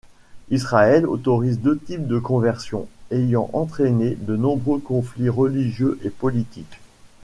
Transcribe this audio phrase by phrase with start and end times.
[0.49, 6.79] Israël autorise deux types de conversions, ayant entraîné de nombreux conflits religieux et politiques.